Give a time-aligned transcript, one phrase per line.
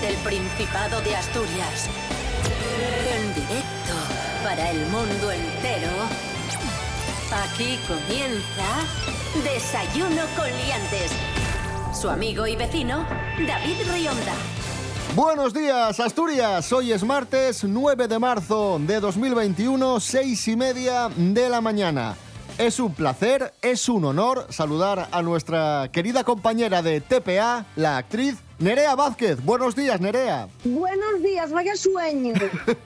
[0.00, 1.88] desde el Principado de Asturias.
[3.12, 3.94] En directo
[4.42, 5.90] para el mundo entero.
[7.44, 11.12] Aquí comienza Desayuno con Liantes.
[11.98, 13.06] Su amigo y vecino,
[13.46, 14.34] David Rionda.
[15.14, 16.72] Buenos días, Asturias.
[16.72, 22.16] Hoy es martes 9 de marzo de 2021, seis y media de la mañana.
[22.58, 28.36] Es un placer, es un honor saludar a nuestra querida compañera de TPA, la actriz
[28.60, 29.42] Nerea Vázquez.
[29.42, 30.46] Buenos días, Nerea.
[30.64, 32.34] Buenos días, vaya sueño.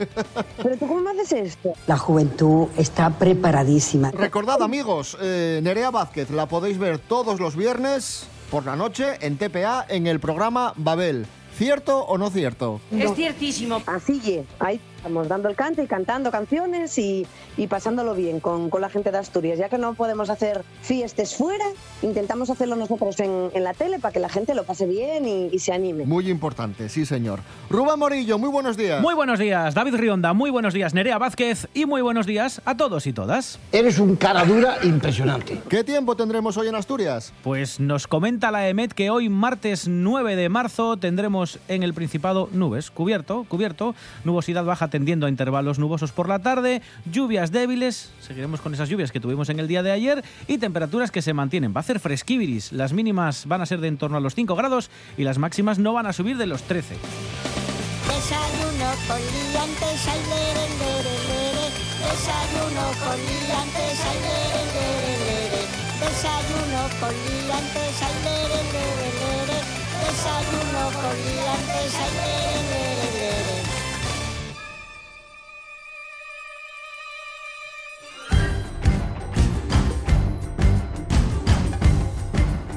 [0.62, 1.72] ¿Pero tú cómo me haces esto?
[1.88, 4.12] La juventud está preparadísima.
[4.12, 9.36] Recordad, amigos, eh, Nerea Vázquez la podéis ver todos los viernes por la noche en
[9.36, 11.26] TPA en el programa Babel.
[11.58, 12.80] ¿Cierto o no cierto?
[12.92, 13.82] Es ciertísimo.
[13.86, 17.26] Así es, ahí estamos dando el cante y cantando canciones y,
[17.58, 19.58] y pasándolo bien con, con la gente de Asturias.
[19.58, 21.66] Ya que no podemos hacer fiestas fuera,
[22.00, 25.48] intentamos hacerlo nosotros en, en la tele para que la gente lo pase bien y,
[25.52, 26.06] y se anime.
[26.06, 27.40] Muy importante, sí, señor.
[27.68, 29.02] Rubén Morillo, muy buenos días.
[29.02, 32.74] Muy buenos días, David Rionda, muy buenos días, Nerea Vázquez y muy buenos días a
[32.74, 33.58] todos y todas.
[33.72, 35.60] Eres un cara dura impresionante.
[35.68, 37.34] ¿Qué tiempo tendremos hoy en Asturias?
[37.42, 42.48] Pues nos comenta la EMET que hoy martes 9 de marzo tendremos en el Principado
[42.52, 48.60] nubes, cubierto, cubierto, nubosidad baja tendiendo a intervalos nubosos por la tarde, lluvias débiles, seguiremos
[48.60, 51.72] con esas lluvias que tuvimos en el día de ayer y temperaturas que se mantienen.
[51.74, 54.54] Va a hacer fresquiviris, las mínimas van a ser de en torno a los 5
[54.54, 56.94] grados y las máximas no van a subir de los 13.
[56.94, 61.66] Desayuno con liantes, ay, lere, lere, lere.
[61.98, 65.62] Desayuno con liantes, ay, lere, lere, lere.
[66.06, 69.58] Desayuno con liantes, ay, lere, lere, lere.
[70.06, 73.03] Desayuno con liantes, ay, lere, lere.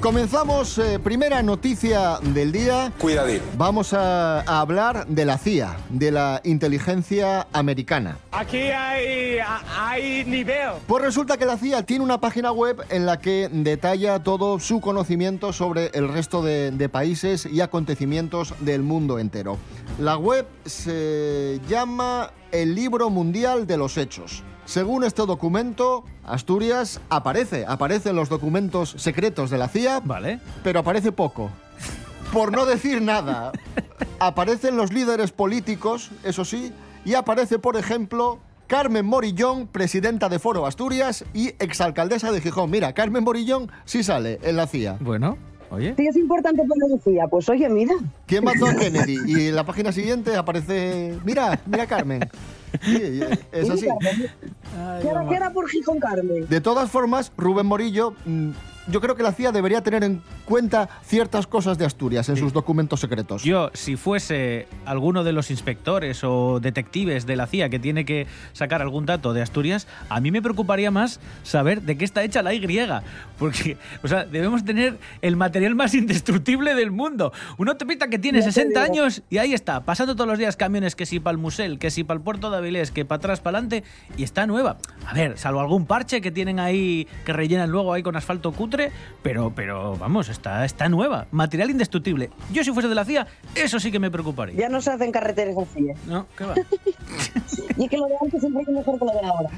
[0.07, 2.94] Comenzamos, eh, primera noticia del día.
[2.97, 3.41] Cuidadín.
[3.57, 8.18] Vamos a, a hablar de la CIA, de la inteligencia americana.
[8.31, 9.40] Aquí hay,
[9.78, 10.69] hay nivel.
[10.88, 14.79] Pues resulta que la CIA tiene una página web en la que detalla todo su
[14.79, 19.57] conocimiento sobre el resto de, de países y acontecimientos del mundo entero.
[20.00, 24.41] La web se llama El Libro Mundial de los Hechos.
[24.67, 30.41] Según este documento, Asturias aparece, aparece en los documentos secretos de la CIA, Vale.
[30.61, 31.50] pero aparece poco.
[32.33, 33.53] Por no decir nada.
[34.19, 36.73] Aparecen los líderes políticos, eso sí,
[37.06, 42.69] y aparece, por ejemplo, Carmen Morillón, presidenta de Foro Asturias y exalcaldesa de Gijón.
[42.69, 44.97] Mira, Carmen Morillón sí sale en la CIA.
[45.00, 45.38] Bueno,
[45.72, 45.95] oye.
[45.95, 47.94] Si es importante para la decía, pues oye, mira.
[48.25, 49.17] ¿Quién mató a Kennedy?
[49.25, 51.17] Y en la página siguiente aparece...
[51.23, 52.29] Mira, mira Carmen.
[52.81, 53.19] Sí,
[53.51, 53.88] es así.
[55.01, 56.47] ¿Qué era, qué era por Gijón Carmen?
[56.47, 58.51] De todas formas, Rubén Morillo, mm,
[58.88, 62.53] yo creo que la CIA debería tener en cuenta ciertas cosas de Asturias en sus
[62.53, 63.44] documentos secretos.
[63.44, 68.28] Yo, si fuese alguno de los inspectores o detectives de la CIA que tiene que
[68.53, 72.42] sacar algún dato de Asturias, a mí me preocuparía más saber de qué está hecha
[72.42, 72.68] la Y.
[73.38, 77.31] Porque, o sea, debemos tener el material más indestructible del mundo.
[77.58, 78.94] Una autopista que tiene Ya te 60 digo.
[78.94, 81.92] años y ahí está, pasando todos los días camiones que si para el Musel, que
[81.92, 83.84] si para el puerto de Avilés, que para atrás, para adelante,
[84.18, 84.78] y está nueva.
[85.06, 88.76] A ver, salvo algún parche que tienen ahí, que rellenan luego ahí con asfalto cutre,
[89.21, 91.27] pero, pero vamos, está, está nueva.
[91.31, 92.29] Material indestructible.
[92.51, 94.55] Yo si fuese de la CIA, eso sí que me preocuparía.
[94.55, 95.95] Ya no se hacen carreteras así, ¿eh?
[96.07, 96.55] No, ¿qué va?
[97.77, 99.49] Y es que lo de antes siempre es mejor que lo de ahora.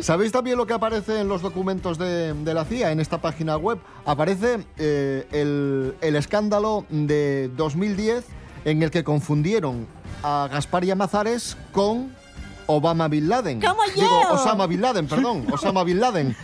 [0.00, 3.56] ¿Sabéis también lo que aparece en los documentos de, de la CIA, en esta página
[3.56, 3.78] web?
[4.04, 8.24] Aparece eh, el, el escándalo de 2010
[8.64, 9.86] en el que confundieron
[10.24, 12.12] a Gaspar Llamazares con
[12.66, 13.60] Obama Bin Laden.
[13.60, 14.02] ¡Como yo!
[14.02, 16.36] Digo, Osama Bin Laden, perdón, Osama Bin Laden.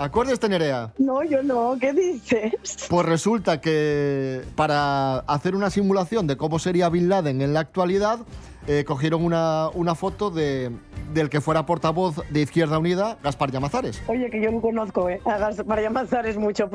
[0.00, 0.94] ¿Acuerdas, Nerea?
[0.96, 2.54] No, yo no, ¿qué dices?
[2.88, 8.20] Pues resulta que para hacer una simulación de cómo sería Bin Laden en la actualidad,
[8.66, 10.70] eh, cogieron una, una foto de,
[11.12, 14.02] del que fuera portavoz de Izquierda Unida, Gaspar Llamazares.
[14.06, 15.20] Oye, que yo no conozco, ¿eh?
[15.24, 16.68] A Gaspar Llamazares mucho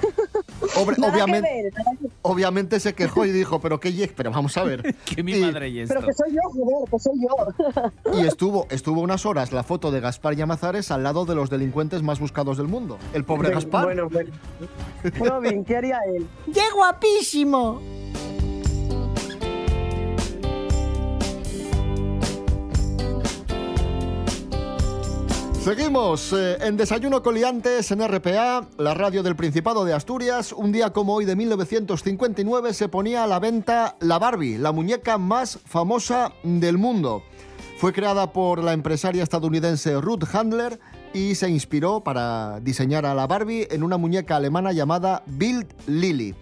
[1.00, 4.30] Nada obviamente, que ver, nada que- obviamente se quejó y dijo, pero qué ye- pero
[4.30, 4.94] vamos a ver.
[5.04, 5.94] que mi Y- madre y esto.
[5.94, 7.20] Pero que soy yo, joder, que soy
[8.14, 8.20] yo.
[8.22, 12.02] Y estuvo, estuvo unas horas la foto de Gaspar Llamazares al lado de los delincuentes
[12.02, 12.98] más buscados del mundo.
[13.14, 13.84] El pobre Gaspar.
[13.84, 14.30] Bueno, bueno.
[15.18, 16.26] Probing, ¿qué haría él?
[16.52, 17.80] ¡Qué guapísimo!
[25.62, 30.54] Seguimos eh, en Desayuno Coliantes en RPA, la radio del Principado de Asturias.
[30.54, 35.18] Un día como hoy de 1959 se ponía a la venta la Barbie, la muñeca
[35.18, 37.22] más famosa del mundo.
[37.76, 40.80] Fue creada por la empresaria estadounidense Ruth Handler
[41.12, 46.34] y se inspiró para diseñar a la Barbie en una muñeca alemana llamada Bild Lily.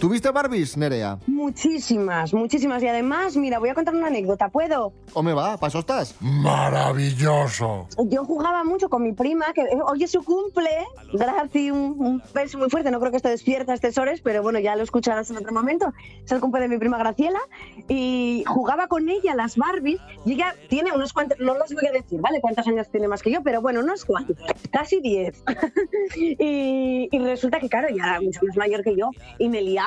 [0.00, 1.18] ¿Tuviste Barbies, Nerea?
[1.28, 2.82] Muchísimas, muchísimas.
[2.82, 4.92] Y además, mira, voy a contar una anécdota, ¿puedo?
[5.12, 5.56] ¿O me va?
[5.58, 6.16] ¿Paso estás?
[6.20, 7.86] Maravilloso.
[8.06, 10.70] Yo jugaba mucho con mi prima, que eh, hoy es su cumple.
[11.12, 12.90] Gracias, un, un beso muy fuerte.
[12.90, 15.92] No creo que esté despierta horas, pero bueno, ya lo escucharás en otro momento.
[16.24, 17.40] Es el cumple de mi prima Graciela.
[17.88, 20.00] Y jugaba con ella las Barbies.
[20.24, 22.40] Y ella tiene unos cuantos, no los voy a decir, ¿vale?
[22.40, 24.36] Cuántos años tiene más que yo, pero bueno, unos cuantos,
[24.72, 25.44] casi 10.
[26.16, 29.10] y, y resulta que, claro, ya era mucho más mayor que yo.
[29.38, 29.81] Y me liaba.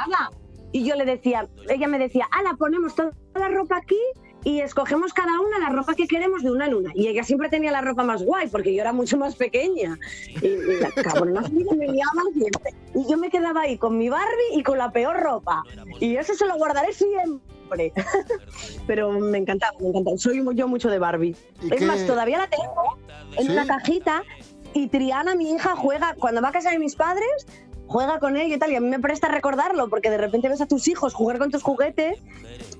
[0.72, 4.00] Y yo le decía, ella me decía, ala, ponemos toda la ropa aquí
[4.44, 6.92] y escogemos cada una la ropa que queremos de una en una.
[6.94, 9.98] Y ella siempre tenía la ropa más guay, porque yo era mucho más pequeña.
[10.42, 12.74] Y, y la cabrona me liaba siempre.
[12.94, 15.64] Y yo me quedaba ahí con mi Barbie y con la peor ropa.
[16.00, 17.94] Y eso se lo guardaré siempre.
[18.88, 20.18] Pero me encantaba, me encantaba.
[20.18, 21.36] Soy yo mucho de Barbie.
[21.64, 21.86] ¿Y Es qué?
[21.86, 22.98] más, todavía la tengo
[23.38, 23.52] en ¿Sí?
[23.52, 24.24] una cajita.
[24.74, 27.48] Y Triana, mi hija, juega, cuando va a casa de mis padres,
[27.88, 28.72] juega con ella y tal.
[28.72, 31.52] Y a mí me presta recordarlo, porque de repente ves a tus hijos jugar con
[31.52, 32.20] tus juguetes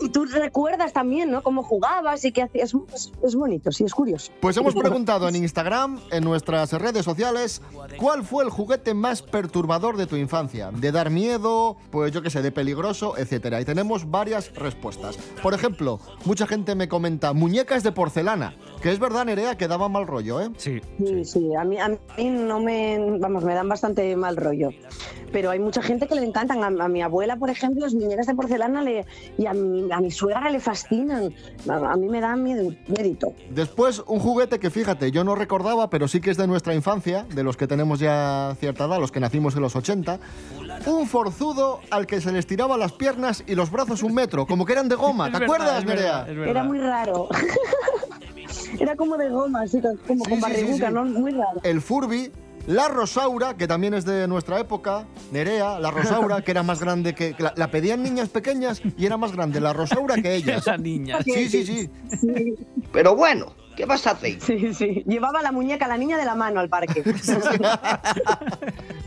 [0.02, 1.44] y tú recuerdas también, ¿no?
[1.44, 2.74] Cómo jugabas y qué hacías.
[2.94, 4.32] Es, es bonito, sí, es curioso.
[4.40, 7.62] Pues hemos preguntado en Instagram, en nuestras redes sociales,
[7.98, 10.72] ¿cuál fue el juguete más perturbador de tu infancia?
[10.72, 13.62] De dar miedo, pues yo qué sé, de peligroso, etcétera.
[13.62, 15.18] Y tenemos varias respuestas.
[15.42, 18.56] Por ejemplo, mucha gente me comenta muñecas de porcelana,
[18.86, 20.52] que es verdad, Nerea, que daba mal rollo, ¿eh?
[20.58, 20.80] Sí.
[21.04, 24.70] Sí, sí, a mí, a mí no me, vamos, me dan bastante mal rollo.
[25.32, 26.64] Pero hay mucha gente que le encantan.
[26.64, 29.08] A, a mi abuela, por ejemplo, las muñecas de porcelana le,
[29.40, 31.34] y a mi, a mi suegra le fascinan.
[31.68, 33.34] A, a mí me dan miedo, miedito.
[33.50, 37.26] Después, un juguete que fíjate, yo no recordaba, pero sí que es de nuestra infancia,
[37.34, 40.20] de los que tenemos ya cierta edad, los que nacimos en los 80.
[40.86, 44.64] Un forzudo al que se les tiraba las piernas y los brazos un metro, como
[44.64, 45.32] que eran de goma.
[45.32, 46.28] ¿Te verdad, acuerdas, Nerea?
[46.28, 47.30] Era muy raro.
[48.80, 50.94] Era como de goma, así, como Sí, con sí, sí, barriguca, sí.
[50.94, 51.06] ¿no?
[51.06, 51.62] Muy raro.
[51.64, 52.32] El Furby,
[52.68, 57.14] la Rosaura, que también es de nuestra época, Nerea, la Rosaura, que era más grande
[57.14, 57.34] que...
[57.34, 60.62] que la, la pedían niñas pequeñas y era más grande la Rosaura que ellas.
[60.62, 61.22] Esa niña.
[61.24, 61.90] Sí, sí, sí.
[62.20, 62.56] Sí,
[62.92, 64.40] Pero bueno, ¿qué vas a hacer?
[64.42, 65.04] sí, sí.
[65.08, 67.04] Llevaba la muñeca, la niña de la mano al parque.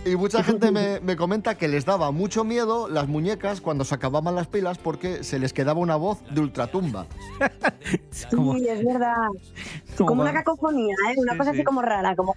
[0.05, 3.95] Y mucha gente me, me comenta que les daba mucho miedo las muñecas cuando se
[3.95, 7.07] acababan las pilas porque se les quedaba una voz de ultratumba.
[8.35, 9.15] Como- Sí, es verdad.
[9.97, 11.15] como Como una cacofonía, ¿eh?
[11.19, 11.57] Una Sí, cosa sí.
[11.59, 12.17] así como rara.
[12.17, 12.35] Como...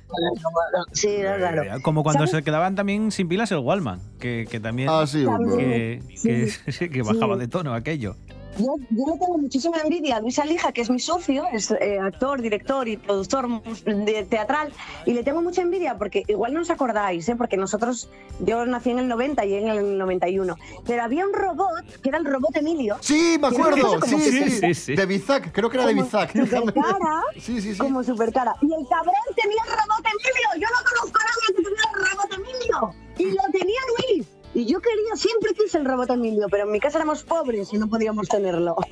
[0.91, 1.63] Sí, es raro.
[1.81, 2.31] Como cuando ¿Sabes?
[2.31, 5.25] se quedaban también sin pilas el Wallman, que, que también Ah, sí,
[5.57, 7.39] que, que- que bajaba Sí.
[7.41, 8.15] de tono aquello.
[8.57, 11.99] Yo, yo le tengo muchísima envidia a Luis Alija, que es mi socio, es eh,
[11.99, 13.47] actor, director y productor
[13.85, 14.71] de teatral,
[15.05, 17.35] y le tengo mucha envidia porque igual no os acordáis, ¿eh?
[17.35, 18.09] porque nosotros,
[18.39, 20.55] yo nací en el 90 y en el 91,
[20.85, 24.01] pero había un robot, que era el robot Emilio, Sí, me acuerdo.
[24.01, 24.95] Sí, sí, sí, sí.
[24.95, 26.31] De Bizac, creo que era de Bizac.
[26.31, 27.77] super cara, Sí, sí, sí.
[27.77, 28.53] como super cara.
[28.61, 32.11] Y el cabrón tenía el robot Emilio, yo no conozco a nadie que tuviera el
[32.11, 34.27] robot Emilio, y lo tenía Luis.
[34.53, 37.77] Y yo quería, siempre quise el robot Emilio, pero en mi casa éramos pobres y
[37.77, 38.75] no podíamos tenerlo.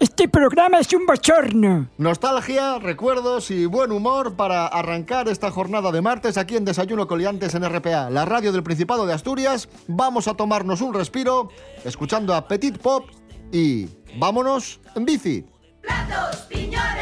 [0.00, 1.88] Este programa es un bochorno.
[1.96, 7.54] Nostalgia, recuerdos y buen humor para arrancar esta jornada de martes aquí en Desayuno Coliantes
[7.54, 9.68] en RPA, la radio del Principado de Asturias.
[9.86, 11.50] Vamos a tomarnos un respiro
[11.84, 13.06] escuchando a Petit Pop
[13.52, 13.86] y
[14.18, 15.46] vámonos en bici.
[15.80, 16.97] Platos, piñones,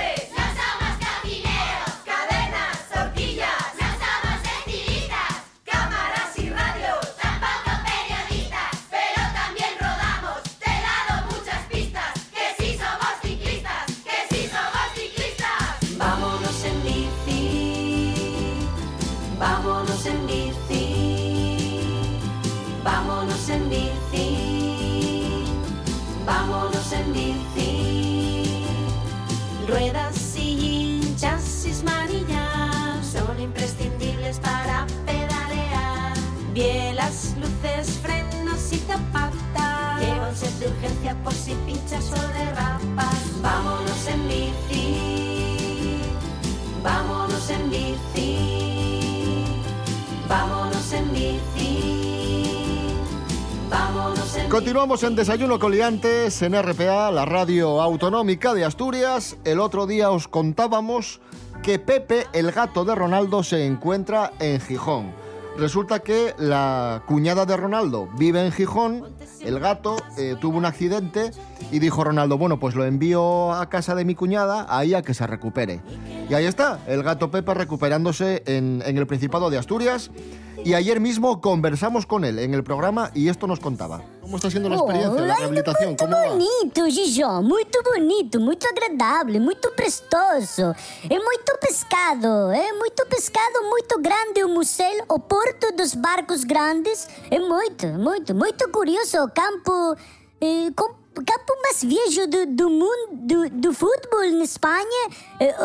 [54.50, 59.36] Continuamos en Desayuno Coliantes en RPA, la radio autonómica de Asturias.
[59.44, 61.20] El otro día os contábamos
[61.64, 65.12] que Pepe, el gato de Ronaldo, se encuentra en Gijón.
[65.58, 69.04] Resulta que la cuñada de Ronaldo vive en Gijón,
[69.40, 71.32] el gato eh, tuvo un accidente
[71.72, 75.12] y dijo Ronaldo, bueno, pues lo envío a casa de mi cuñada, ahí a que
[75.12, 75.80] se recupere.
[76.30, 80.10] Y ahí está, el gato Pepe recuperándose en, en el Principado de Asturias.
[80.66, 84.02] Y ayer mismo conversamos con él en el programa y esto nos contaba.
[84.20, 85.90] ¿Cómo está siendo la experiencia, la rehabilitación?
[85.90, 86.28] Muito ¿Cómo va?
[86.34, 90.74] bonito, Gijó, muito bonito, muito agradável, muito prestoso.
[91.08, 97.08] É muito pescado, é muito pescado, muito grande o museu, o porto dos barcos grandes.
[97.30, 99.94] É muito, muito, muito curioso o campo,
[100.40, 105.08] eh, com- campo mais viejo do, do mundo do, do futebol na Espanha,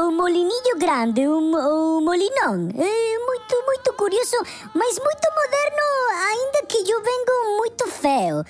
[0.06, 2.70] o Molinillo Grande, o, o Molinão.
[2.78, 4.36] É muito, muito curioso,
[4.74, 5.84] mas muito moderno,
[6.30, 8.44] ainda que eu vengo muito feio.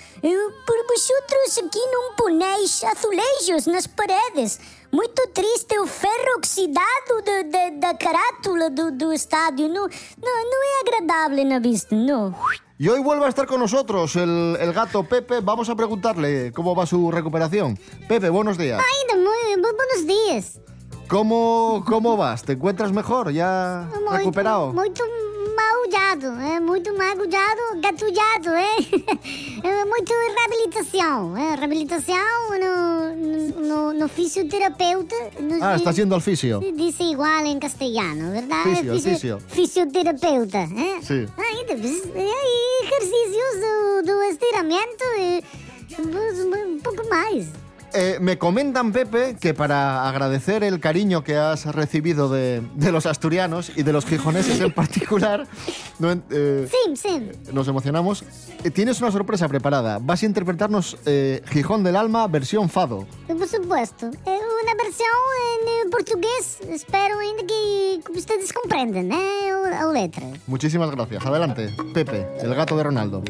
[0.66, 4.58] Por vosotros aqui não poneis azulejos nas paredes.
[4.92, 9.66] Muito triste o ferro oxidado da- da- da carátula do, do estádio.
[9.68, 9.88] Não,
[10.22, 12.34] não, não é agradável na vista, não.
[12.82, 15.38] Y hoy vuelve a estar con nosotros el, el gato Pepe.
[15.40, 17.78] Vamos a preguntarle cómo va su recuperación.
[18.08, 18.82] Pepe, buenos días.
[19.14, 19.22] Muy,
[19.62, 20.60] muy buenos dias.
[21.06, 22.42] ¿Cómo, cómo vas?
[22.42, 23.30] ¿Te encuentras mejor?
[23.30, 24.72] ¿Ya recuperado?
[24.72, 25.04] Muito
[25.92, 28.76] maulhado, é muito maulhado, gatulhado, é.
[29.68, 32.16] é muito reabilitação, é reabilitação
[32.58, 35.14] no, no, no fisioterapeuta.
[35.38, 36.60] No, Ah, está siendo al fisio.
[36.60, 38.66] Dice igual en castellano, ¿verdad?
[38.68, 39.38] É Fisio, fisio.
[39.48, 41.02] Fisioterapeuta, é?
[41.02, 41.28] Sí.
[41.36, 45.44] Ainda, e exercícios do, do estiramento e
[46.00, 47.61] um pouco mais.
[47.94, 53.04] Eh, me comentan, Pepe, que para agradecer el cariño que has recibido de, de los
[53.04, 55.46] asturianos y de los gijoneses en particular,
[55.98, 57.28] no en- eh, Sim, sim.
[57.52, 58.24] nos emocionamos.
[58.64, 59.98] Eh, tienes una sorpresa preparada.
[60.00, 63.06] Vas a interpretarnos eh, Gijón del Alma versión Fado.
[63.26, 64.06] Por supuesto.
[64.24, 66.58] É uma versão em português.
[66.70, 69.50] Espero ainda que vocês compreendam, né?
[69.78, 70.26] A letra.
[70.46, 71.24] Muchísimas gracias.
[71.26, 73.22] Adelante, Pepe, el gato de Ronaldo.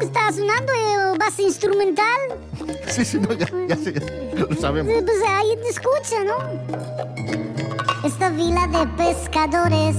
[0.00, 0.72] Está sonando
[1.18, 2.20] base instrumental.
[2.88, 3.92] Sí, sí, no, ya, ya, sí,
[4.36, 4.92] lo sabemos.
[5.04, 6.60] Pues aí escucha, não?
[8.04, 9.96] Esta vila de pescadores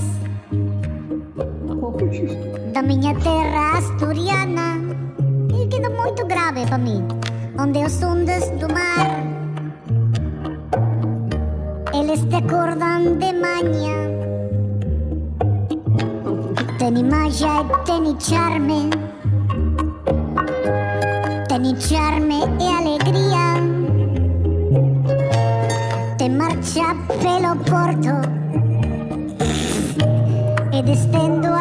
[2.74, 4.78] da minha terra asturiana
[5.54, 7.06] e queda muito grave para mim.
[7.60, 9.38] Onde os ondas do mar
[11.94, 14.08] eles te acordam de manhã.
[16.78, 18.90] Tem magia e tem charme.
[21.50, 23.57] Tem charme e alegria.
[26.74, 28.22] Te marcha pelo porto.
[30.74, 31.57] E destendo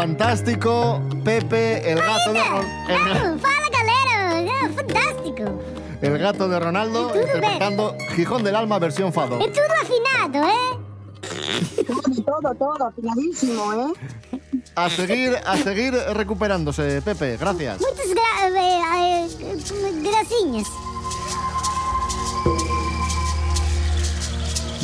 [0.00, 4.70] Fantástico, Pepe, el gato de, Ron- el, Miau, Fala, galera.
[4.74, 5.60] Fantástico.
[6.00, 9.38] el gato de Ronaldo interpretando Gijón del Alma versión Fado.
[9.38, 10.72] É tudo afinado, ¿eh?
[12.24, 13.92] Todo, todo, afinadísimo, ¿eh?
[14.74, 17.36] A seguir, a seguir recuperándose, Pepe.
[17.36, 17.78] Gracias.
[17.80, 19.58] Muitas gra eh, eh,
[20.02, 20.68] gracinhas.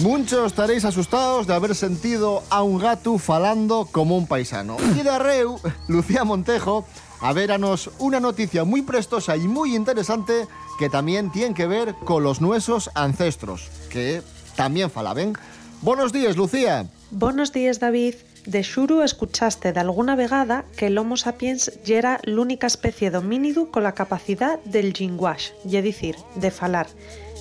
[0.02, 4.76] Muchos estaréis asustados de haber sentido a un gato falando como un paisano.
[4.94, 6.86] Y de Arreu, Lucía Montejo,
[7.20, 10.46] a veranos una noticia muy prestosa y muy interesante
[10.78, 14.22] que también tiene que ver con los nuestros ancestros, que
[14.54, 15.32] también falaben.
[15.80, 16.86] Buenos días, Lucía.
[17.10, 18.16] Buenos días, David.
[18.46, 23.72] De xuro escuchaste de alguna vegada que el Homo sapiens ya era l'única especie d'homínido
[23.72, 26.86] con la capacidad del linguaxe, é dicir, de falar.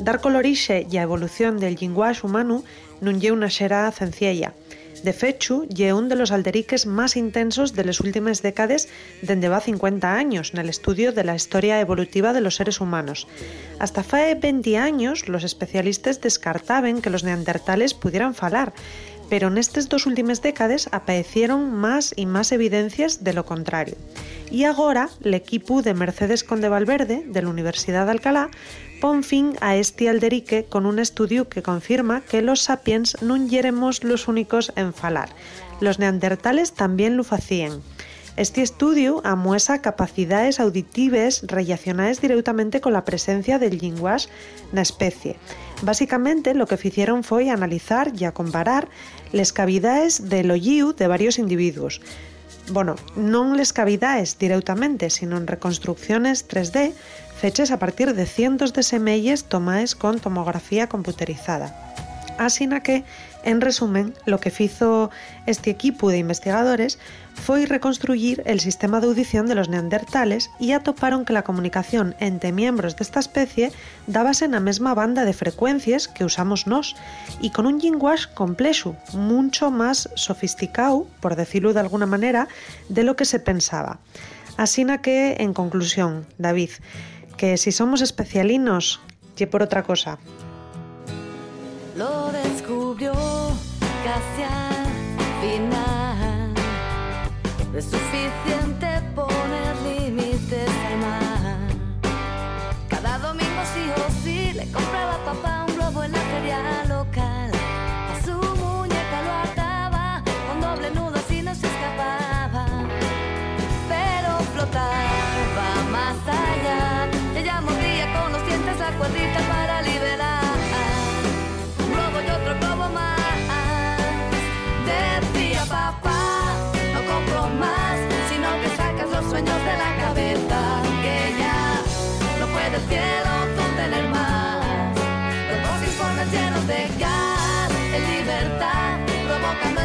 [0.01, 2.65] Dar colorixe e a evolución del linguaxe humano
[3.05, 4.49] non lle unha xera sencilla.
[5.05, 8.89] De fechu, lle un de los alderiques más intensos de las últimas décadas
[9.21, 13.27] dende va 50 años en el estudio de la historia evolutiva de los seres humanos.
[13.77, 18.73] Hasta fae 20 años, los especialistas descartaban que los neandertales pudieran falar,
[19.29, 23.95] pero en estas dos últimas décadas aparecieron más y más evidencias de lo contrario.
[24.51, 28.49] Y ahora, el equipo de Mercedes Conde Valverde, de la Universidad de Alcalá,
[29.01, 34.03] pon fin a este alderique con un estudio que confirma que los sapiens no éramos
[34.03, 35.29] los únicos en falar.
[35.81, 37.81] Los neandertales también lo hacían.
[38.37, 44.27] Este estudio amuesa capacidades auditives relacionadas directamente con la presencia del linguaje
[44.73, 45.39] na especie.
[45.81, 48.87] Básicamente, lo que hicieron fue analizar y comparar
[49.31, 52.01] les cavidades del oído de varios individuos.
[52.71, 56.97] Bueno, non les cavidades directamente, sino en reconstrucciones 3D
[57.37, 61.93] fechas a partir de cientos de semelles tomadas con tomografía computerizada.
[62.39, 63.03] Así que,
[63.45, 65.11] en resumen, lo que hizo
[65.45, 66.97] este equipo de investigadores
[67.35, 72.51] foi reconstruir el sistema de audición de los neandertales y atoparon que la comunicación entre
[72.51, 73.71] miembros de esta especie
[74.07, 76.97] dábase na mesma banda de frecuencias que usamos nos
[77.39, 82.47] y con un linguaje complexo, mucho más sofisticado, por decirlo de alguna manera,
[82.89, 83.99] de lo que se pensaba.
[84.57, 86.71] Así na que, en conclusión, David,
[87.37, 89.01] que si somos especialinos,
[89.35, 90.17] que por otra cosa.
[97.75, 98.04] Es suficiente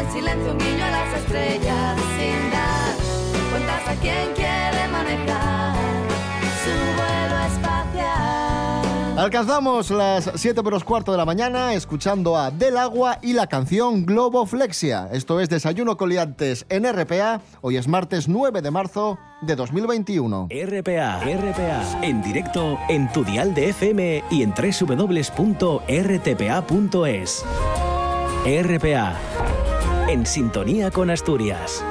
[0.01, 1.99] en silencio un guiño a las estrellas.
[2.17, 2.95] Sin dar
[3.51, 5.75] cuentas a quien quiere manejar
[6.63, 9.17] su vuelo espacial.
[9.17, 14.05] Alcanzamos las 7 menos cuarto de la mañana escuchando a Del Agua y la canción
[14.05, 15.09] Globoflexia.
[15.11, 17.41] Esto es Desayuno Coliantes en RPA.
[17.61, 20.47] Hoy es martes 9 de marzo de 2021.
[20.49, 25.85] RPA, RPA, en directo en tu dial de FM y en www.rtpa.es.
[28.43, 29.13] RPA,
[30.07, 31.83] en sintonía con Asturias.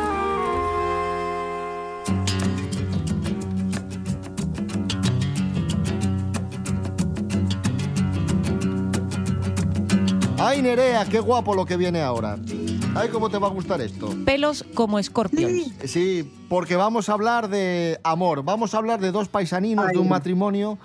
[10.39, 12.39] Ay, Nerea, qué guapo lo que viene ahora.
[12.95, 14.15] Ay, cómo te va a gustar esto.
[14.25, 15.73] Pelos como escorpions.
[15.85, 18.43] Sí, porque vamos a hablar de amor.
[18.43, 20.79] Vamos a hablar de dos paisaninos de un matrimonio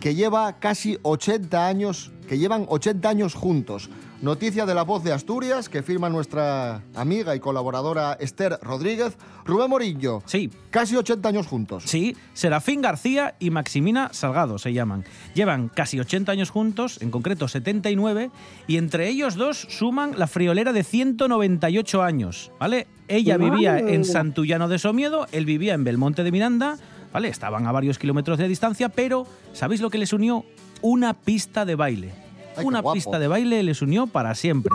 [0.00, 3.90] que lleva casi 80 años, que llevan 80 años juntos.
[4.22, 9.18] Noticia de la voz de Asturias que firma nuestra amiga y colaboradora Esther Rodríguez.
[9.44, 10.22] Rubén Morillo.
[10.26, 10.48] Sí.
[10.70, 11.82] Casi 80 años juntos.
[11.86, 15.04] Sí, Serafín García y Maximina Salgado se llaman.
[15.34, 18.30] Llevan casi 80 años juntos, en concreto 79,
[18.68, 22.86] y entre ellos dos suman la friolera de 198 años, ¿vale?
[23.08, 26.78] Ella vivía en Santullano de Somiedo, él vivía en Belmonte de Miranda,
[27.12, 27.26] ¿vale?
[27.26, 30.44] Estaban a varios kilómetros de distancia, pero ¿sabéis lo que les unió?
[30.80, 32.31] Una pista de baile.
[32.56, 34.72] Ay, Una pista de baile les unió para siempre.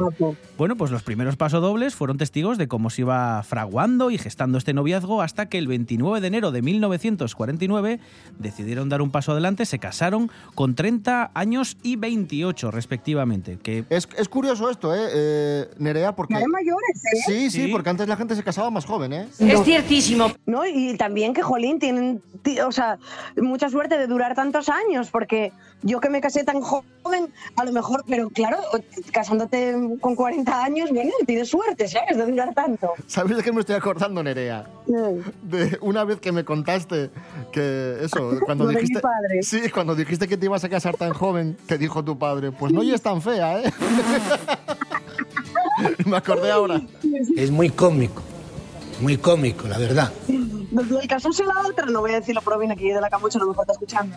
[0.58, 4.74] Bueno, pues los primeros pasodobles fueron testigos de cómo se iba fraguando y gestando este
[4.74, 8.00] noviazgo hasta que el 29 de enero de 1949
[8.40, 13.58] decidieron dar un paso adelante, se casaron con 30 años y 28 respectivamente.
[13.62, 16.16] Que Es, es curioso esto, ¿eh, eh, Nerea?
[16.16, 16.36] Porque...
[16.38, 17.18] De mayores, ¿eh?
[17.26, 17.72] Sí, sí, Sí.
[17.72, 19.28] porque antes la gente se casaba más joven, ¿eh?
[19.40, 20.32] Es ciertísimo.
[20.46, 22.98] No, y también que, jolín, tienen, ti- o sea,
[23.36, 25.52] mucha suerte de durar tantos años, porque
[25.84, 28.58] yo que me casé tan joven, a lo mejor, pero claro,
[29.12, 32.18] casándote con 40 años, bueno, tienes suerte, ¿sabes?
[32.18, 32.94] De durar tanto.
[33.06, 34.68] ¿Sabes de qué me estoy acordando, Nerea?
[35.44, 37.10] De una vez que me contaste
[37.52, 39.02] que eso, cuando Lo de mi dijiste.
[39.02, 39.44] padre.
[39.44, 42.74] Sí, cuando dijiste que te ibas a casar tan joven, te dijo tu padre, pues
[42.74, 43.72] no y es tan fea, ¿eh?
[46.06, 46.82] me acordé ahora.
[47.36, 48.22] Es muy cómico,
[49.02, 50.12] muy cómico, la verdad.
[50.28, 53.40] Desde el casarse la otra, no voy a decirlo, pero viene aquí de la camucha,
[53.40, 54.16] no me importa escuchando.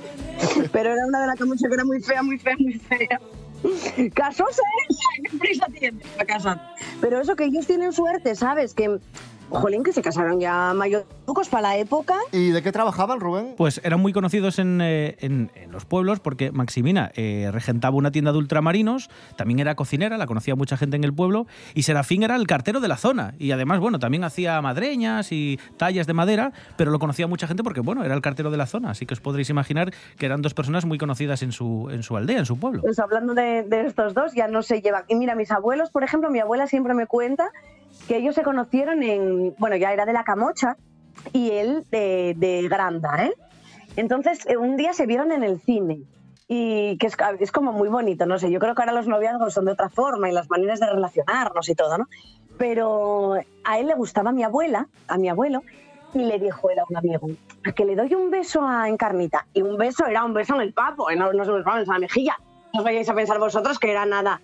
[0.72, 3.20] pero era una de la camucha que era muy fea, muy fea, muy fea.
[4.14, 6.74] Casóse ella, qué prisa tiene para casar.
[7.00, 8.74] Pero eso que ellos tienen suerte, ¿sabes?
[8.74, 8.98] Que,
[9.50, 12.14] jolín, que se casaron ya mayorcos para la época.
[12.32, 13.54] ¿Y de qué trabajaban, Rubén?
[13.56, 18.10] Pues eran muy conocidos en, eh, en- en los pueblos porque Maximina eh, regentaba una
[18.10, 22.22] tienda de ultramarinos, también era cocinera, la conocía mucha gente en el pueblo, y Serafín
[22.22, 23.34] era el cartero de la zona.
[23.38, 27.62] Y además, bueno, también hacía madreñas y tallas de madera, pero lo conocía mucha gente
[27.62, 28.90] porque, bueno, era el cartero de la zona.
[28.90, 32.16] Así que os podréis imaginar que eran dos personas muy conocidas en su, en su
[32.16, 32.82] aldea, en su pueblo.
[32.82, 35.04] Pues hablando de, de estos dos, ya no se llevan.
[35.08, 37.50] Y mira, mis abuelos, por ejemplo, mi abuela siempre me cuenta
[38.06, 40.76] que ellos se conocieron en, bueno, ya era de la Camocha
[41.32, 43.32] y él de, de Granda, ¿eh?
[43.96, 46.02] Entonces, eh, un día se vieron en el cine
[46.48, 49.54] y que es, es como muy bonito, no sé, yo creo que ahora los noviazgos
[49.54, 52.06] son de otra forma y las maneras de relacionarnos y todo, ¿no?
[52.60, 55.62] pero a él le gustaba mi abuela, a mi abuelo,
[56.12, 57.28] y le dijo él a un amigo,
[57.64, 59.46] a que le doy un beso a Encarnita.
[59.54, 61.98] Y un beso era un beso en el papo, eh, no, no se en la
[61.98, 62.36] mejilla.
[62.74, 64.42] No os vayáis a pensar vosotros que era nada.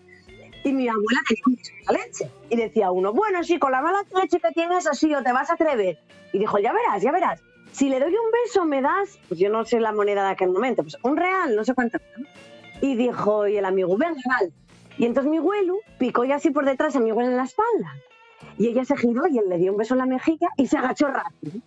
[0.66, 2.30] Y mi abuela tenía un beso en la leche.
[2.50, 5.48] Y decía uno, bueno, sí, con la mala leche que tienes así, o te vas
[5.48, 5.96] a atrever.
[6.32, 7.40] Y dijo, ya verás, ya verás.
[7.70, 10.50] Si le doy un beso, me das, pues yo no sé la moneda de aquel
[10.50, 11.98] momento, pues un real, no sé cuánto.
[12.80, 14.52] Y dijo, y el amigo, ven, real.
[14.98, 17.94] Y entonces mi abuelo picó ya así por detrás a mi abuela en la espalda.
[18.58, 20.78] Y ella se giró y él le dio un beso en la mejilla y se
[20.78, 21.60] agachó rápido.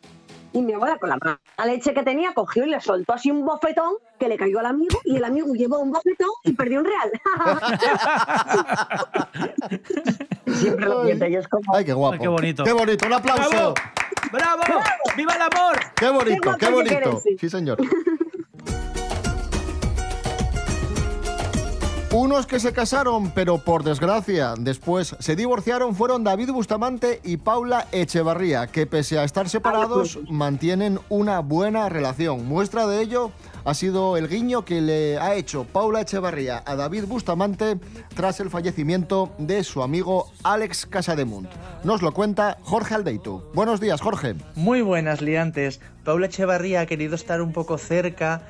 [0.51, 3.45] Y mi abuela, con la mala leche que tenía, cogió y le soltó así un
[3.45, 6.85] bofetón que le cayó al amigo y el amigo llevó un bofetón y perdió un
[6.85, 7.11] real.
[10.47, 11.75] Siempre lo pienso y es como...
[11.75, 12.13] Ay, qué guapo.
[12.13, 12.63] Ay, qué bonito.
[12.63, 13.05] Qué bonito.
[13.05, 13.73] Un aplauso.
[14.31, 14.63] ¡Bravo!
[15.15, 15.79] ¡Viva el amor!
[15.95, 17.21] Qué bonito, qué bonito.
[17.39, 17.77] Sí, señor.
[22.11, 27.85] Unos que se casaron, pero por desgracia, después se divorciaron fueron David Bustamante y Paula
[27.91, 32.47] Echevarría, que pese a estar separados, mantienen una buena relación.
[32.47, 33.29] Muestra de ello
[33.63, 37.77] ha sido el guiño que le ha hecho Paula Echevarría a David Bustamante
[38.15, 41.51] tras el fallecimiento de su amigo Alex Casademunt.
[41.83, 43.43] Nos lo cuenta Jorge Aldeitu.
[43.53, 44.33] Buenos días, Jorge.
[44.55, 45.79] Muy buenas, liantes.
[46.03, 48.41] Paula Echevarría ha querido estar un poco cerca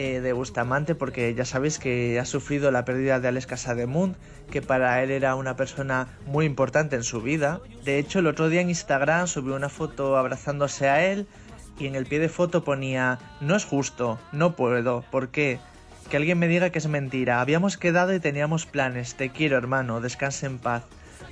[0.00, 4.16] eh, de Bustamante porque ya sabéis que ha sufrido la pérdida de Alex Casademunt,
[4.48, 7.60] que para él era una persona muy importante en su vida.
[7.84, 11.26] De hecho, el otro día en Instagram subió una foto abrazándose a él
[11.80, 15.58] y en el pie de foto ponía no es justo, no puedo, ¿por qué?
[16.08, 17.40] Que alguien me diga que es mentira.
[17.40, 19.16] Habíamos quedado y teníamos planes.
[19.16, 20.00] Te quiero, hermano.
[20.00, 20.84] Descanse en paz.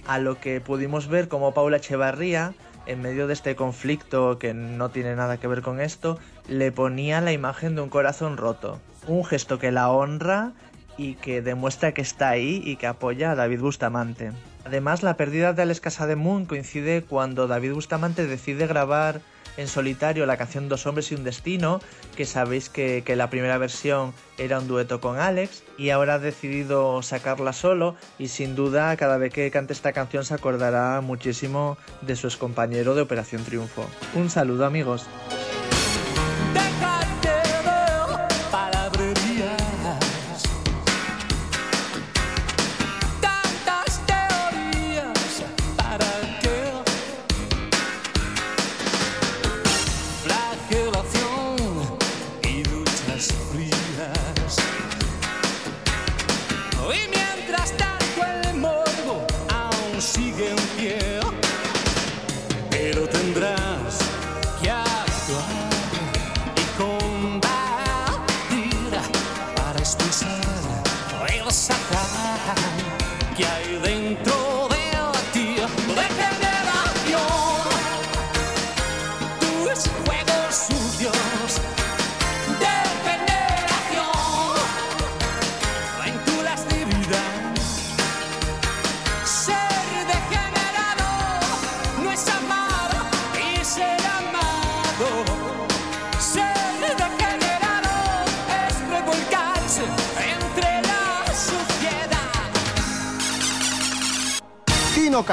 [0.09, 2.53] A lo que pudimos ver como Paula Echevarría,
[2.87, 6.19] en medio de este conflicto que no tiene nada que ver con esto,
[6.49, 8.81] le ponía la imagen de un corazón roto.
[9.07, 10.53] Un gesto que la honra
[10.97, 14.33] y que demuestra que está ahí y que apoya a David Bustamante.
[14.65, 19.21] Además, la pérdida de Alex Casademunt coincide cuando David Bustamante decide grabar
[19.57, 21.81] en solitario la canción Dos hombres y un destino,
[22.17, 26.19] que sabéis que, que la primera versión era un dueto con Alex y ahora ha
[26.19, 31.79] decidido sacarla solo y sin duda cada vez que cante esta canción se acordará muchísimo
[32.03, 33.87] de su excompañero de Operación Triunfo.
[34.15, 35.07] Un saludo amigos.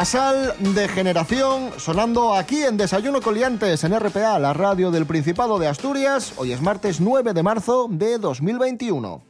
[0.03, 5.67] Casal de Generación sonando aquí en Desayuno Coliantes en RPA, la radio del Principado de
[5.69, 6.33] Asturias.
[6.35, 9.23] Hoy es martes 9 de marzo de 2021.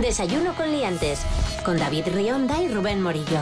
[0.00, 1.20] Desayuno con liantes,
[1.64, 3.40] con David Rionda y Rubén Morillo.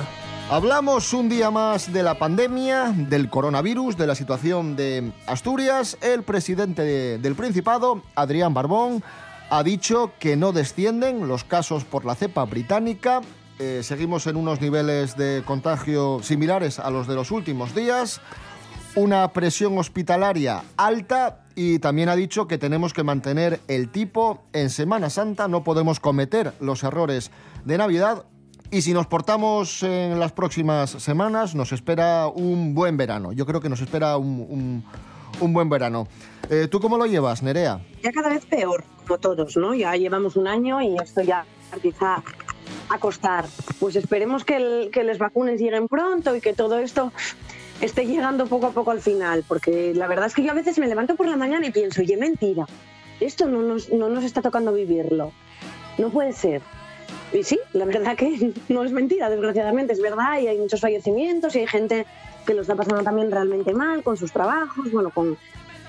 [0.51, 5.97] Hablamos un día más de la pandemia, del coronavirus, de la situación de Asturias.
[6.03, 9.03] El presidente de- del Principado, Adrián Barbón,
[9.57, 13.21] ha dicho que no descienden los casos por la cepa británica.
[13.61, 18.21] Eh, seguimos en unos niveles de contagio similares a los de los últimos días.
[18.97, 24.71] Una presión hospitalaria alta y también ha dicho que tenemos que mantener el tipo en
[24.71, 25.47] Semana Santa.
[25.47, 27.31] No podemos cometer los errores
[27.65, 28.25] de Navidad
[28.73, 33.33] y si nos portamos en las próximas semanas, nos espera un buen verano.
[33.33, 34.85] Yo creo que nos espera un,
[35.41, 36.09] un- buen verano.
[36.51, 37.81] Eh, ¿Tú cómo lo llevas, Nerea?
[38.03, 39.75] ya cada vez peor, como todos, ¿no?
[39.75, 42.23] Ya llevamos un año y esto ya empieza
[42.89, 43.45] a costar.
[43.81, 47.13] Pues esperemos que, el- que las vacunas lleguen pronto y que todo esto
[47.81, 50.79] esté llegando poco a poco al final, porque la verdad es que yo a veces
[50.79, 52.67] me levanto por la mañana y pienso, oye, mentira,
[53.21, 55.33] esto no nos, no nos está tocando vivirlo,
[55.99, 56.63] no puede ser.
[57.33, 61.57] Y sí, la verdad que no es mentira, desgraciadamente, es verdad, y hay muchos fallecimientos
[61.57, 62.07] y hay gente
[62.47, 65.37] que lo está pasando también realmente mal con sus trabajos, bueno, con,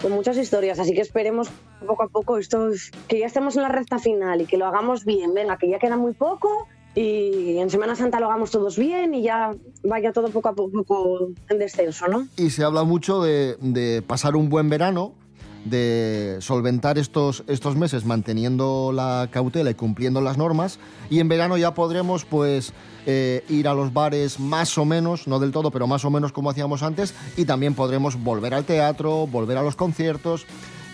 [0.01, 1.49] con muchas historias, así que esperemos
[1.85, 2.69] poco a poco esto,
[3.07, 5.79] que ya estemos en la recta final y que lo hagamos bien, venga, que ya
[5.79, 9.53] queda muy poco y en Semana Santa lo hagamos todos bien y ya
[9.83, 12.27] vaya todo poco a poco en descenso, ¿no?
[12.37, 15.13] Y se habla mucho de, de pasar un buen verano,
[15.65, 21.57] de solventar estos, estos meses manteniendo la cautela y cumpliendo las normas y en verano
[21.57, 22.71] ya podremos pues
[23.05, 26.31] eh, ir a los bares más o menos, no del todo, pero más o menos
[26.31, 30.45] como hacíamos antes y también podremos volver al teatro, volver a los conciertos.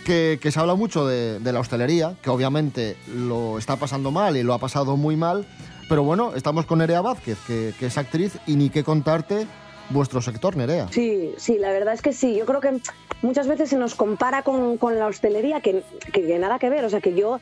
[0.05, 4.43] Que, se habla mucho de, de la hostelería, que obviamente lo está pasando mal y
[4.43, 5.45] lo ha pasado muy mal,
[5.87, 9.45] pero bueno, estamos con Nerea Vázquez, que, que es actriz, y ni qué contarte
[9.91, 10.87] vuestro sector, Nerea.
[10.91, 12.35] Sí, sí, la verdad es que sí.
[12.35, 12.79] Yo creo que
[13.21, 16.83] muchas veces se nos compara con, con la hostelería, que, que- que nada que ver.
[16.85, 17.39] O sea, que yo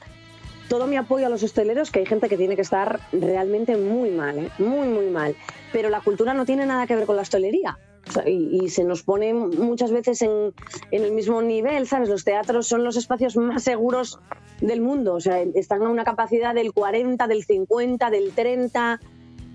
[0.68, 4.12] todo mi apoyo a los hosteleros, que hay gente que tiene que estar realmente muy
[4.12, 4.50] mal, ¿eh?
[4.60, 5.36] muy, muy mal.
[5.72, 7.78] Pero la cultura no tiene nada que ver con la hostelería.
[8.08, 10.54] O sea, y, y se nos pone muchas veces en,
[10.92, 12.08] en el mismo nivel, ¿sabes?
[12.10, 14.20] Los teatros son los espacios más seguros
[14.62, 15.16] del mundo.
[15.16, 19.00] O sea, están a una capacidad del 40, del 50, del 30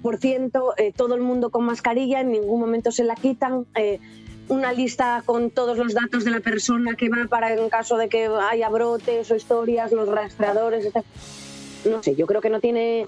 [0.05, 3.65] por ciento, eh, todo el mundo con mascarilla, en ningún momento se la quitan.
[3.75, 3.99] eh,
[4.47, 8.11] una lista con todos los datos de la persona que va para en caso de
[8.11, 11.03] que haya brotes o historias, los rastreadores, etc.
[11.87, 13.07] No sé, yo creo que no tiene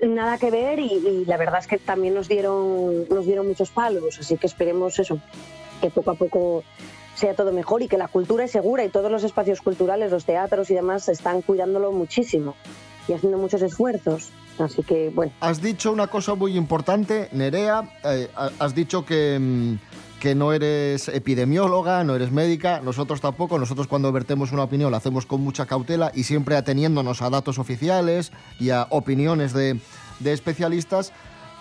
[0.00, 3.70] nada que ver y, y la verdad es que también nos dieron, nos dieron muchos
[3.70, 5.18] palos, así que esperemos eso,
[5.80, 6.62] que poco a poco
[7.16, 10.24] sea todo mejor y que la cultura es segura y todos los espacios culturales, los
[10.24, 12.54] teatros y demás están cuidándolo muchísimo
[13.08, 14.30] y haciendo muchos esfuerzos.
[14.60, 15.32] Así que, bueno.
[15.40, 17.82] Has dicho una cosa muy importante, Nerea.
[18.04, 19.74] eh, ha- has dicho que, mm,
[20.20, 22.80] que no eres epidemióloga, no eres médica.
[22.80, 23.58] Nosotros tampoco.
[23.58, 27.58] Nosotros cuando vertemos una opinión la hacemos con mucha cautela y siempre ateniéndonos a datos
[27.58, 29.80] oficiales y a opiniones de,
[30.18, 31.12] de especialistas.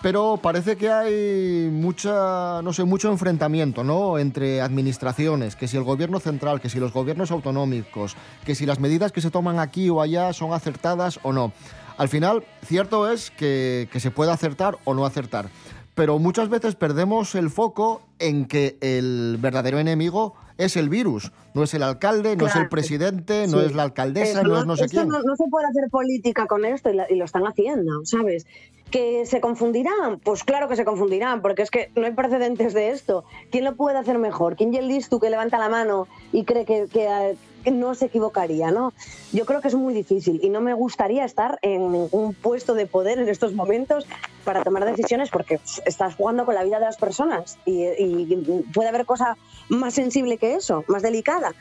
[0.01, 4.17] Pero parece que hay mucha, no sé, mucho enfrentamiento, ¿no?
[4.17, 8.79] Entre administraciones, que si el gobierno central, que si los gobiernos autonómicos, que si las
[8.79, 11.51] medidas que se toman aquí o allá son acertadas o no.
[11.99, 15.49] Al final, cierto es que, que se puede acertar o no acertar,
[15.95, 21.63] pero muchas veces perdemos el foco en que el verdadero enemigo es el virus, no
[21.63, 24.75] es el alcalde, no es el presidente, no es la alcaldesa, Eso no es no
[24.77, 25.07] sé esto quién.
[25.09, 28.45] No, no se puede hacer política con esto y, la- y lo están haciendo, ¿sabes?
[28.91, 30.19] ¿Que se confundirán?
[30.23, 33.23] Pues claro que se confundirán, porque es que no hay precedentes de esto.
[33.51, 34.55] ¿Quién lo puede hacer mejor?
[34.55, 37.35] ¿Quién es el listo que levanta la mano y cree que, eh, que
[37.65, 38.93] no se equivocaría, no?
[39.31, 42.85] Yo creo que es muy difícil y no me gustaría estar en un puesto de
[42.85, 44.05] poder en estos momentos
[44.43, 48.89] para tomar decisiones porque estás jugando con la vida de las personas y, y puede
[48.89, 49.37] haber cosa
[49.69, 51.53] más sensible que eso, más delicada.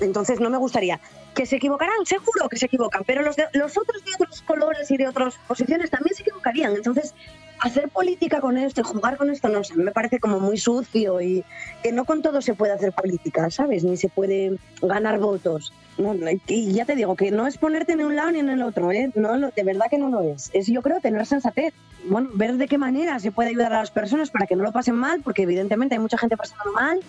[0.00, 1.00] Entonces no me gustaría.
[1.34, 2.04] ¿Que se equivocarán?
[2.04, 5.34] Seguro que se equivocan, pero los, de- los otros de otros colores y de otras
[5.46, 6.74] posiciones también se equivocarían.
[6.74, 7.14] Entonces,
[7.60, 11.20] hacer política con esto y jugar con esto, no sé, me parece como muy sucio
[11.22, 11.44] y
[11.82, 13.84] que no con todo se puede hacer política, ¿sabes?
[13.84, 15.72] Ni se puede ganar votos.
[15.98, 18.50] No, no, y ya te digo que no es ponerte en un lado ni en
[18.50, 19.10] el otro, ¿eh?
[19.14, 20.50] No, de verdad que no lo es.
[20.52, 21.72] Es yo creo tener sensatez.
[22.04, 24.72] Bueno, ver de qué manera se puede ayudar a las personas para que no lo
[24.72, 27.00] pasen mal, porque evidentemente hay mucha gente pasándolo mal,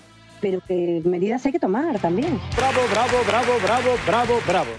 [0.42, 2.40] pero que medidas hay que tomar también.
[2.56, 4.72] Bravo, bravo, bravo, bravo, bravo, bravo.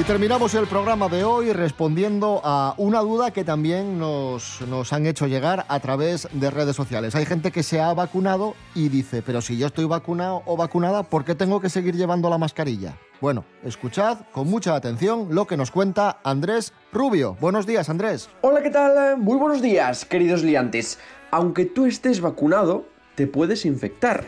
[0.00, 5.04] Y terminamos el programa de hoy respondiendo a una duda que también nos, nos han
[5.04, 7.14] hecho llegar a través de redes sociales.
[7.14, 11.02] Hay gente que se ha vacunado y dice, pero si yo estoy vacunado o vacunada,
[11.02, 12.96] ¿por qué tengo que seguir llevando la mascarilla?
[13.20, 17.36] Bueno, escuchad con mucha atención lo que nos cuenta Andrés Rubio.
[17.38, 18.30] Buenos días, Andrés.
[18.40, 19.18] Hola, ¿qué tal?
[19.18, 20.98] Muy buenos días, queridos liantes.
[21.30, 22.86] Aunque tú estés vacunado,
[23.22, 24.24] te puedes infectar.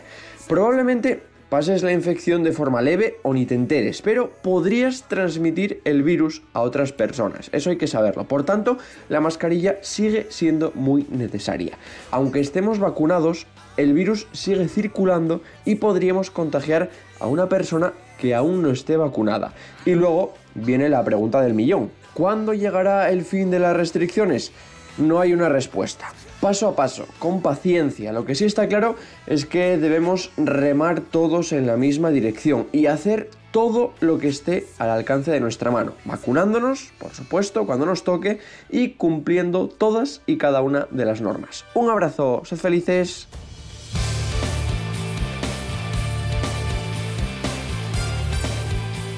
[0.47, 6.01] Probablemente pases la infección de forma leve o ni te enteres, pero podrías transmitir el
[6.01, 7.49] virus a otras personas.
[7.51, 8.25] Eso hay que saberlo.
[8.25, 8.77] Por tanto,
[9.09, 11.77] la mascarilla sigue siendo muy necesaria.
[12.09, 18.61] Aunque estemos vacunados, el virus sigue circulando y podríamos contagiar a una persona que aún
[18.61, 19.51] no esté vacunada.
[19.83, 21.91] Y luego viene la pregunta del millón.
[22.13, 24.53] ¿Cuándo llegará el fin de las restricciones?
[24.97, 26.13] No hay una respuesta.
[26.45, 28.13] Paso a paso, con paciencia.
[28.13, 32.85] Lo que sí está claro es que debemos remar todos en la misma dirección y
[32.85, 38.03] hacer todo lo que esté al alcance de nuestra mano, vacunándonos, por supuesto, cuando nos
[38.03, 38.37] toque
[38.69, 41.65] y cumpliendo todas y cada una de las normas.
[41.73, 43.27] Un abrazo, sed felices.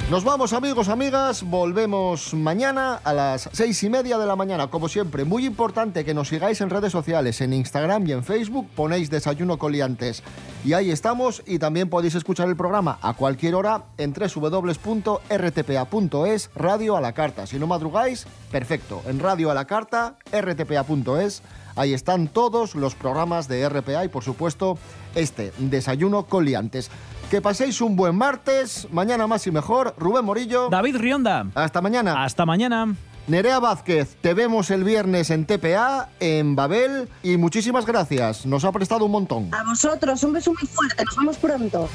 [0.09, 4.87] Nos vamos amigos, amigas, volvemos mañana a las seis y media de la mañana, como
[4.87, 5.25] siempre.
[5.25, 9.57] Muy importante que nos sigáis en redes sociales, en Instagram y en Facebook, ponéis Desayuno
[9.59, 10.23] Coliantes.
[10.63, 14.79] Y ahí estamos y también podéis escuchar el programa a cualquier hora en www.rtpa.es,
[16.55, 17.45] Radio a la Carta.
[17.45, 21.43] Si no madrugáis, perfecto, en Radio a la Carta, rtpa.es,
[21.75, 24.77] ahí están todos los programas de RPA y por supuesto
[25.15, 26.89] este, Desayuno Coliantes.
[27.29, 29.93] Que paséis un buen martes, mañana más y mejor.
[29.97, 30.69] Rubén Morillo.
[30.69, 31.47] David Rionda.
[31.55, 32.23] Hasta mañana.
[32.23, 32.95] Hasta mañana.
[33.27, 38.45] Nerea Vázquez, te vemos el viernes en TPA, en Babel, y muchísimas gracias.
[38.45, 39.53] Nos ha prestado un montón.
[39.53, 41.03] A vosotros, un beso muy fuerte.
[41.03, 41.89] Nos vemos pronto.